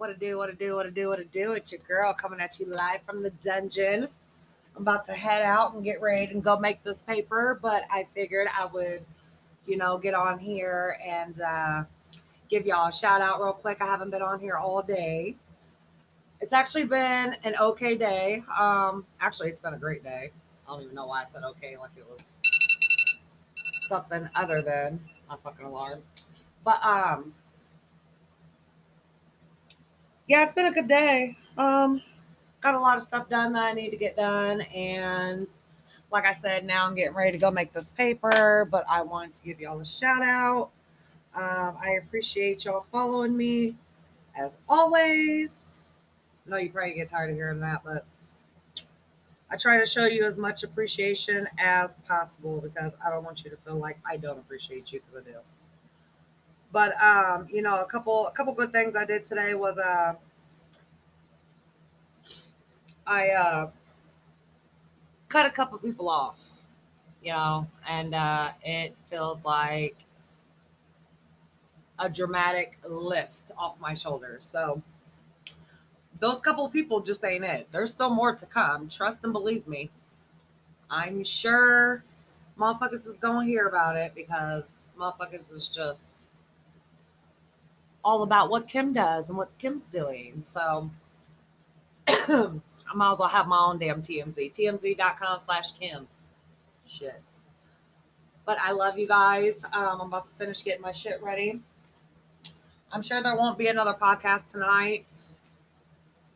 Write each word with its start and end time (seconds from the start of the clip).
What 0.00 0.06
to 0.06 0.14
do, 0.14 0.38
what 0.38 0.46
to 0.46 0.54
do, 0.54 0.76
what 0.76 0.84
to 0.84 0.90
do, 0.90 1.08
what 1.08 1.18
to 1.18 1.26
do. 1.26 1.52
It's 1.52 1.72
your 1.72 1.82
girl 1.86 2.14
coming 2.14 2.40
at 2.40 2.58
you 2.58 2.64
live 2.64 3.02
from 3.04 3.22
the 3.22 3.28
dungeon. 3.28 4.08
I'm 4.74 4.80
about 4.80 5.04
to 5.04 5.12
head 5.12 5.42
out 5.42 5.74
and 5.74 5.84
get 5.84 6.00
ready 6.00 6.32
and 6.32 6.42
go 6.42 6.58
make 6.58 6.82
this 6.82 7.02
paper, 7.02 7.58
but 7.60 7.82
I 7.90 8.06
figured 8.14 8.48
I 8.48 8.64
would, 8.64 9.04
you 9.66 9.76
know, 9.76 9.98
get 9.98 10.14
on 10.14 10.38
here 10.38 10.96
and 11.06 11.38
uh, 11.42 11.84
give 12.48 12.64
y'all 12.64 12.88
a 12.88 12.92
shout 12.94 13.20
out 13.20 13.42
real 13.42 13.52
quick. 13.52 13.82
I 13.82 13.84
haven't 13.84 14.08
been 14.08 14.22
on 14.22 14.40
here 14.40 14.56
all 14.56 14.80
day. 14.82 15.36
It's 16.40 16.54
actually 16.54 16.84
been 16.84 17.36
an 17.44 17.56
okay 17.60 17.94
day. 17.94 18.42
Um, 18.58 19.04
actually, 19.20 19.50
it's 19.50 19.60
been 19.60 19.74
a 19.74 19.78
great 19.78 20.02
day. 20.02 20.30
I 20.66 20.72
don't 20.72 20.82
even 20.82 20.94
know 20.94 21.08
why 21.08 21.20
I 21.20 21.24
said 21.26 21.42
okay, 21.42 21.76
like 21.76 21.90
it 21.98 22.06
was 22.08 22.22
something 23.86 24.30
other 24.34 24.62
than 24.62 24.98
my 25.28 25.36
fucking 25.44 25.66
alarm. 25.66 26.00
But 26.64 26.82
um, 26.82 27.34
yeah, 30.30 30.44
it's 30.44 30.54
been 30.54 30.66
a 30.66 30.70
good 30.70 30.86
day. 30.86 31.36
Um, 31.58 32.00
got 32.60 32.76
a 32.76 32.78
lot 32.78 32.96
of 32.96 33.02
stuff 33.02 33.28
done 33.28 33.52
that 33.54 33.64
I 33.64 33.72
need 33.72 33.90
to 33.90 33.96
get 33.96 34.14
done, 34.14 34.60
and 34.60 35.48
like 36.12 36.24
I 36.24 36.30
said, 36.30 36.64
now 36.64 36.86
I'm 36.86 36.94
getting 36.94 37.16
ready 37.16 37.32
to 37.32 37.38
go 37.38 37.50
make 37.50 37.72
this 37.72 37.90
paper. 37.90 38.68
But 38.70 38.84
I 38.88 39.02
want 39.02 39.34
to 39.34 39.42
give 39.42 39.60
y'all 39.60 39.80
a 39.80 39.84
shout 39.84 40.22
out. 40.22 40.70
Um, 41.34 41.76
I 41.84 41.98
appreciate 42.00 42.64
y'all 42.64 42.86
following 42.92 43.36
me 43.36 43.74
as 44.38 44.56
always. 44.68 45.82
I 46.46 46.50
know 46.50 46.58
you 46.58 46.70
probably 46.70 46.94
get 46.94 47.08
tired 47.08 47.30
of 47.30 47.36
hearing 47.36 47.58
that, 47.60 47.82
but 47.84 48.06
I 49.50 49.56
try 49.56 49.80
to 49.80 49.86
show 49.86 50.04
you 50.04 50.26
as 50.26 50.38
much 50.38 50.62
appreciation 50.62 51.48
as 51.58 51.96
possible 52.06 52.60
because 52.60 52.92
I 53.04 53.10
don't 53.10 53.24
want 53.24 53.42
you 53.42 53.50
to 53.50 53.56
feel 53.56 53.78
like 53.78 53.98
I 54.08 54.16
don't 54.16 54.38
appreciate 54.38 54.92
you 54.92 55.00
because 55.00 55.26
I 55.26 55.28
do. 55.28 55.38
But 56.72 57.00
um, 57.02 57.48
you 57.50 57.62
know, 57.62 57.80
a 57.80 57.86
couple 57.86 58.26
a 58.26 58.32
couple 58.32 58.54
good 58.54 58.72
things 58.72 58.96
I 58.96 59.04
did 59.04 59.24
today 59.24 59.54
was 59.54 59.78
uh 59.78 60.14
I 63.06 63.30
uh 63.30 63.70
cut 65.28 65.46
a 65.46 65.50
couple 65.50 65.78
people 65.78 66.08
off, 66.08 66.40
you 67.22 67.32
know, 67.32 67.66
and 67.88 68.14
uh 68.14 68.50
it 68.62 68.96
feels 69.08 69.44
like 69.44 69.96
a 71.98 72.08
dramatic 72.08 72.78
lift 72.88 73.52
off 73.58 73.78
my 73.80 73.94
shoulders. 73.94 74.44
So 74.44 74.82
those 76.18 76.40
couple 76.40 76.68
people 76.68 77.00
just 77.00 77.24
ain't 77.24 77.44
it. 77.44 77.68
There's 77.72 77.90
still 77.90 78.10
more 78.10 78.34
to 78.34 78.46
come. 78.46 78.88
Trust 78.88 79.24
and 79.24 79.32
believe 79.32 79.66
me. 79.66 79.90
I'm 80.90 81.24
sure 81.24 82.04
motherfuckers 82.58 83.06
is 83.06 83.18
gonna 83.20 83.44
hear 83.46 83.66
about 83.68 83.96
it 83.96 84.14
because 84.14 84.88
motherfuckers 84.98 85.52
is 85.52 85.68
just 85.74 86.29
all 88.04 88.22
about 88.22 88.50
what 88.50 88.68
Kim 88.68 88.92
does 88.92 89.28
and 89.28 89.38
what 89.38 89.56
Kim's 89.58 89.88
doing. 89.88 90.40
So 90.42 90.90
I 92.08 92.60
might 92.94 93.12
as 93.12 93.18
well 93.18 93.28
have 93.28 93.46
my 93.46 93.58
own 93.58 93.78
damn 93.78 94.02
TMZ. 94.02 94.52
TMZ.com 94.52 95.38
slash 95.40 95.72
Kim. 95.72 96.08
Shit. 96.86 97.20
But 98.44 98.58
I 98.58 98.72
love 98.72 98.98
you 98.98 99.06
guys. 99.06 99.62
Um, 99.64 100.00
I'm 100.00 100.08
about 100.08 100.26
to 100.26 100.34
finish 100.34 100.64
getting 100.64 100.82
my 100.82 100.92
shit 100.92 101.22
ready. 101.22 101.60
I'm 102.92 103.02
sure 103.02 103.22
there 103.22 103.36
won't 103.36 103.56
be 103.56 103.68
another 103.68 103.94
podcast 103.94 104.48
tonight. 104.48 105.06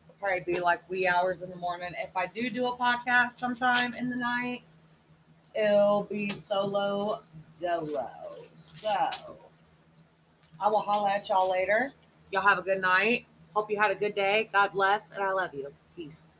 It'll 0.07 0.15
probably 0.19 0.53
be 0.53 0.59
like 0.61 0.89
wee 0.89 1.07
hours 1.07 1.41
in 1.41 1.49
the 1.49 1.57
morning. 1.57 1.91
If 2.01 2.15
I 2.15 2.27
do 2.27 2.49
do 2.49 2.67
a 2.67 2.77
podcast 2.77 3.33
sometime 3.33 3.93
in 3.95 4.09
the 4.09 4.15
night, 4.15 4.61
it'll 5.53 6.03
be 6.03 6.29
solo 6.29 7.21
dolo. 7.59 8.09
So 8.55 9.37
I 10.59 10.69
will 10.69 10.79
holla 10.79 11.11
at 11.11 11.29
y'all 11.29 11.49
later. 11.51 11.93
Y'all 12.31 12.41
have 12.41 12.57
a 12.57 12.61
good 12.61 12.81
night. 12.81 13.25
Hope 13.53 13.69
you 13.69 13.79
had 13.79 13.91
a 13.91 13.95
good 13.95 14.15
day. 14.15 14.49
God 14.51 14.73
bless, 14.73 15.11
and 15.11 15.23
I 15.23 15.31
love 15.31 15.53
you. 15.53 15.73
Peace. 15.95 16.34